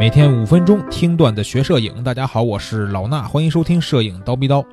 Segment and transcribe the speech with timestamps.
[0.00, 4.64] 每天五分钟听段子学摄影，大家好，我是老衲，欢迎收听摄影刀逼刀。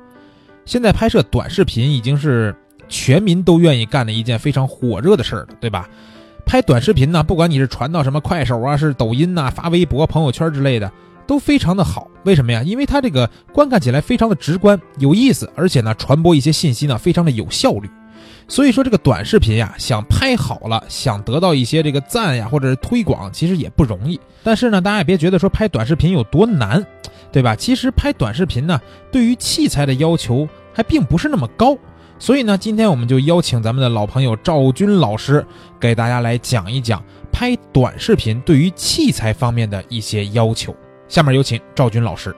[0.64, 2.56] 现在拍摄短视频已经是
[2.88, 5.86] 全民都愿意干的一件非常火热的事儿了，对吧？
[6.46, 10.90] 拍短视频呢，不管你是传到什么快手啊，是抖音呐，发微博、朋友圈之类的，
[11.26, 12.08] 都非常的好。
[12.24, 12.62] 为什么呀？
[12.62, 17.90] 因为它这个观看起来非常的直观、有意思，而且呢，传播一些信息呢，非常的有效率。
[18.50, 24.18] 所以说这个短视频呀，想拍好了，想得到一些这个赞呀，或者是推广，其实也不容易。
[24.42, 26.84] 但是呢，大家也别觉得说拍短视频有多难，
[27.30, 27.54] 对吧？
[27.54, 28.80] 其实拍短视频呢，
[29.12, 31.76] 对于器材的要求还并不是那么高。
[32.18, 35.46] 所以呢，今天我们就邀请咱们的老朋友赵军老师，
[35.78, 40.74] 给大家来讲一讲拍短视频对于器材方面的一些要求。
[41.06, 42.34] 下面有请赵军老师。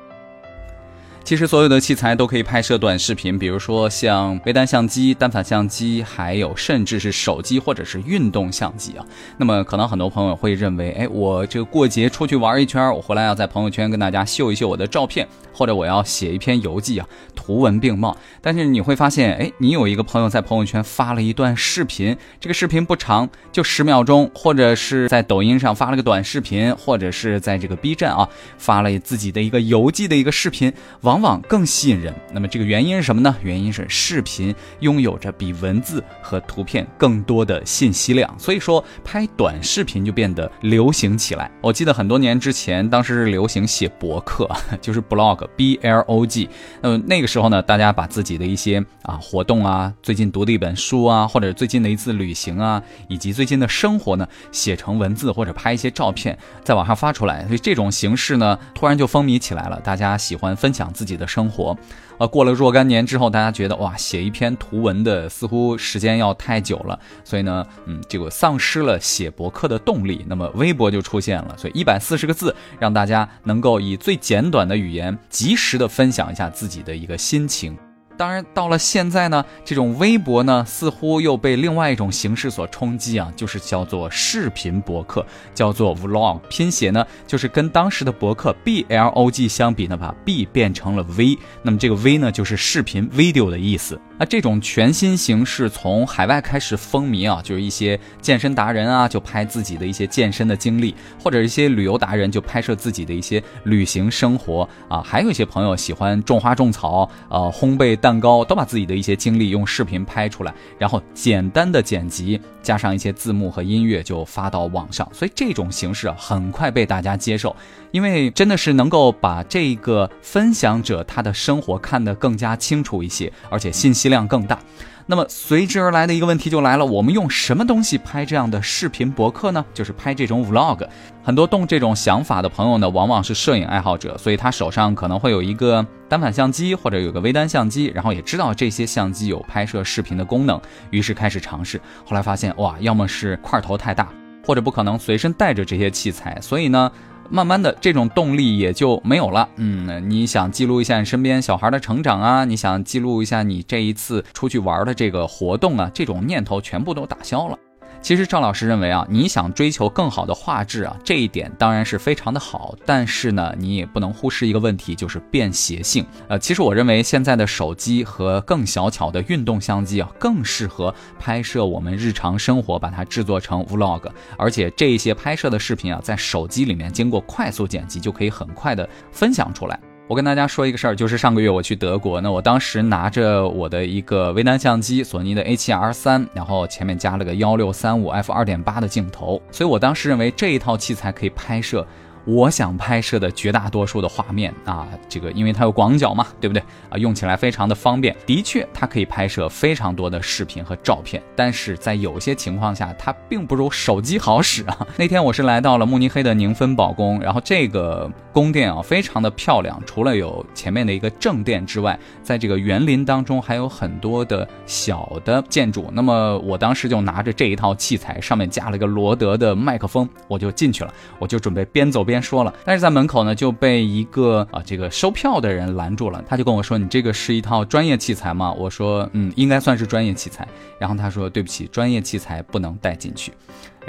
[1.31, 9.07] 其实所有的器材都可以拍摄短视频，比如说像微单相机、单反相机，还有甚至是手机或者是运动相机啊。
[9.37, 18.17] 那么可能很多朋友会认为，哎，我这个过节出去玩一圈，我回来要在朋友圈跟大家秀一秀我的照片，或者我要写一篇游记啊，图文并茂。
[18.41, 30.73] 但是你会发现，哎，你有一个朋友在朋友圈发了一段视频，这个视频不长，就十秒钟，或者是在抖音上发了个短视频，或者是在这个 B 站啊发了自己的一个游记的一个视频。
[31.03, 32.15] 往往更吸引人。
[32.33, 33.35] 那么这个原因是什么呢？
[33.43, 41.51] 原因是视频拥有着比文字和图片更多的信息量，所以说拍短视频就变得流行起来。
[41.61, 44.49] 我记得很多年之前，当时是流行写博客，
[44.81, 46.49] 就是 blog，b l o g。
[46.81, 57.45] 那么那个时候呢，大家把自己的一些啊活动啊，最近读的一本书啊，或者最近的一次旅行啊，以及最近的生活呢，写成文字或者拍一些照片，在网上发出来。
[57.47, 60.93] 所以这种形式呢，突然就风靡起来了，大家喜欢分享。
[61.01, 61.75] 自己的生活，
[62.19, 70.23] 啊，过了若干年之后，大家觉得哇，写一篇图文的似乎时间要太久了，所以呢，嗯，这个丧失了写博客的动力。
[70.29, 77.75] 那么微博就出现了，所以一百四十个字，让大家能够以最简短的语言，及时的分享一下自己的一个心情。
[78.21, 93.99] 当然，到了现在呢，这种微博呢，似乎又被另外一种形式所冲击啊，就是叫做视频博客，叫做 vlog，拼写呢，就是跟当时的博客 b l o g 相比呢，把 b 变成了 v，那么这个 v 呢，就是视频 video 的意思。
[94.21, 117.57] 那这种全新形式从海外开始风靡啊，就是一些健身达人啊，就拍自己的一些健身的经历，或者一些旅游达人就拍摄自己的一些旅行生活啊，还有一些朋友喜欢种花种草，呃，烘焙蛋糕，都把自己的一些经历用视频拍出来，然后简单的剪辑，加上一些字幕和音乐就发到网上，所以这种形式啊，很快被大家接受，
[117.91, 124.10] 因为真的是能够把这个分享者他的生活看得更加清楚一些，而且信息。
[124.11, 124.59] 量更大，
[125.07, 129.65] 那么随之而来的一个问题就来了：我们用什么东西拍这样的视频博客呢？
[129.73, 130.87] 就是拍这种 vlog。
[131.23, 140.61] 很多动这种想法的朋友呢，往往是摄影爱好者，所以他手上可能会有一个单反相机或者有个微单相机，然后也知道这些相机有拍摄视频的功能，
[140.91, 141.81] 于是开始尝试。
[142.05, 144.09] 后来发现，哇，要么是块头太大，
[144.45, 146.91] 或者不可能随身带着这些器材，所以呢。
[147.31, 149.49] 慢慢的，这种动力也就没有了。
[149.57, 157.57] 嗯，你想记录一下你身边小孩的成长啊，你想记录一下你这一次出去玩的这个活动啊，这种念头全部都打消了。
[158.03, 166.05] 其实赵老师认为啊，你想追求更好的画质啊，这一点当然是非常的好，但是呢，你也不能忽视一个问题，就是便携性。
[166.27, 179.79] 呃，其实我认为现在的手机和更小巧的运动相机啊，更适合拍摄我们日常生活，把它制作成 vlog，而且这一些拍摄的视频啊，在手机里面经过快速剪辑，就可以很快的分享出来。
[180.11, 191.87] 我跟大家说一个事儿，就是上个月我去德国，那我当时拿着我的一个微单相机，索尼的 A7R 三，然后前面加了个幺六三五 f 二点八的镜头，所以我当时认为这一套器材可以拍摄。
[192.25, 196.97] 我想拍摄的绝大多数的画面啊，这个因为它有广角嘛，对不对啊？
[196.97, 198.15] 用起来非常的方便。
[198.27, 204.87] 的确，它可以拍摄非常多的视频和照片，但是在有些情况下，它并不如手机好使啊。
[204.97, 209.81] 那天我是来到了慕尼黑的宁芬堡宫，然后这个宫殿啊，非常的漂亮。
[209.87, 215.91] 除了有前面的一个正殿之外，在这个园林当中还有很多的小的建筑。
[215.93, 222.21] 那么我当时就拿着这一套器材，上面加了个罗德的麦克风，我就进去了，我就准备边走边边。
[222.21, 230.47] 说了，但是在门口呢就被一个啊这个收票的人拦住了，他就跟我说：“你这个是一套专业器材吗？”我说：“嗯，应该算是专业器材。”
[230.79, 233.33] 然后他说：“对不起，专业器材不能带进去。”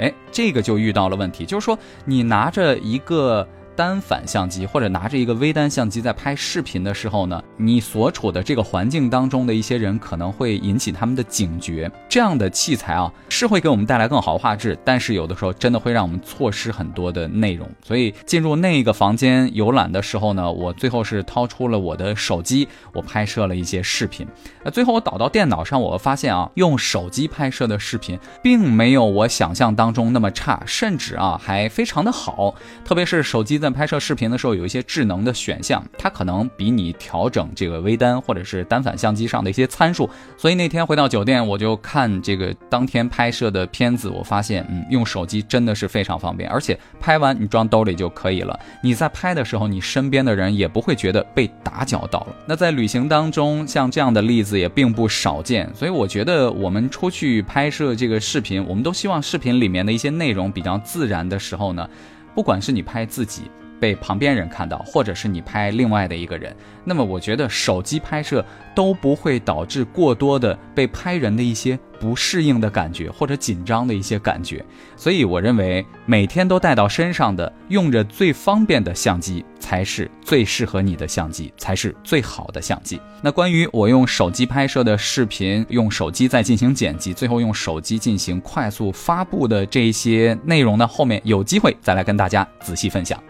[0.00, 3.46] 哎，这个就遇到了问题，就是说你拿着一个
[3.76, 11.90] 单反相机，或者拿着一个微单相机在拍视频的时候呢，你所处的这个环境当中的一些人可能会引起他们的警觉。
[12.08, 17.68] 这样的器材啊，是会给我们带来更好画质，但是有的时候真的会让我们错失很多的内容。
[17.82, 24.26] 所以进入那个房间游览的时候呢，我最后是掏出了我的手机，我拍摄了一些视频。
[24.64, 32.54] 那最后我导到电脑上，我发现啊，用手机拍摄的视频并没有我想象当中那么差，甚至啊还非常的好。
[32.84, 40.10] 特别是手机在拍摄视频的时候，有一些智能的选项，它可能比你调整这个微单或者是单反相机上的一些参数。
[40.36, 48.58] 所以那天回到酒店，我就看这个当天拍摄的片子，我发现，嗯，用手机真的是非常方便，而且拍完你装兜里就可以了。
[48.82, 52.34] 你在拍的时候，你身边的人也不会觉得被打搅到了。
[52.46, 55.70] 那在旅行当中，像这样的例子也并不少见。
[55.74, 61.88] 所以我觉得我们出去拍摄这个视频，我们都希望视频里面的一些内容比较自然的时候呢。
[62.34, 63.50] 不管是你拍自己
[63.82, 68.44] 被旁边人看到，或者是你拍另外的一个人，那么我觉得手机拍摄
[68.76, 74.64] 都不会导致过多的被拍人的一些不适应的感觉或者紧张的一些感觉。
[74.94, 83.00] 所以我认为每天都带到身上的，用着最方便的相机才是最适合你的相机，才是最好的相机。
[83.20, 93.20] 那关于我用手机拍摄的视频，用手机再进行剪辑，最后用手机进行快速发布的这些内容呢，后面有机会再来跟大家仔细分享。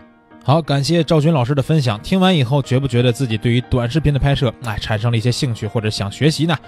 [0.45, 2.01] 好，感谢赵军老师的分享。
[2.01, 6.59] 听完以后，觉不觉得自己对于短视频的拍摄，哎，产生了一些兴趣或者想学习呢？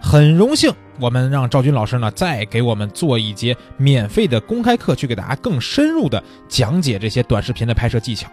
[0.00, 8.28] 很荣幸，我们让赵军老师呢再给我们做一节免费的公开课，去给大家更深入的讲解这些短视频的拍摄技巧。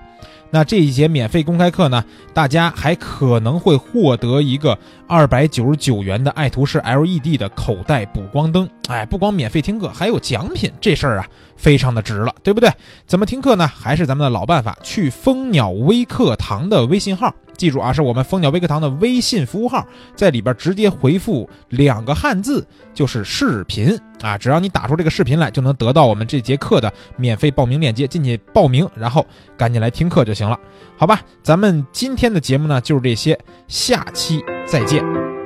[0.49, 2.03] 那这一节免费公开课呢，
[2.33, 8.67] 大家还可能会获得一个二百九十九元的爱图仕 LED 的口袋补光灯。
[8.87, 11.27] 哎，不光免费听课，还有奖品，这事儿啊，
[11.57, 12.71] 非常的值了，对不对？
[13.05, 13.67] 怎么听课呢？
[13.67, 17.35] 还是咱们的老办法，去蜂鸟微课堂的微信号。
[17.57, 24.37] 记住啊，是我们蜂鸟微课堂的微信服务号，在里边直接回复两个汉字，就是视频啊。
[24.37, 29.25] 只要你打出这个视频来，就能得到我们这节课的免费报名链接，进去报名，然后
[29.57, 30.57] 赶紧来听课就行了，
[30.97, 31.19] 好吧？
[31.41, 33.37] 咱们今天的节目呢，就是这些，
[33.67, 35.36] 下期再见。